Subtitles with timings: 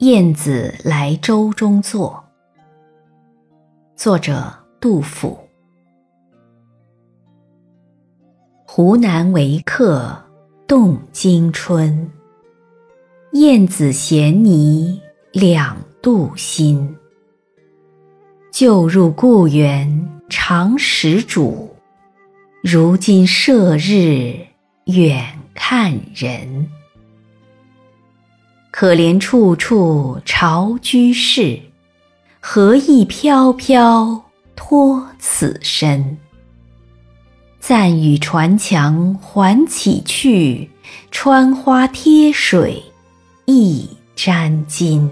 [0.00, 2.22] 燕子来舟中坐。
[3.94, 5.38] 作者杜甫。
[8.66, 10.14] 湖南为客
[10.66, 12.10] 动惊春，
[13.32, 15.00] 燕子衔泥
[15.32, 16.94] 两度新。
[18.52, 21.74] 旧入故园常食主，
[22.62, 24.46] 如今射日
[24.84, 26.68] 远看人。
[28.78, 31.58] 可怜处处巢居士，
[32.40, 34.22] 何意飘飘
[34.54, 36.18] 托此身？
[37.58, 40.70] 暂与船墙还起去，
[41.10, 42.82] 穿花贴水
[43.46, 45.08] 一沾巾。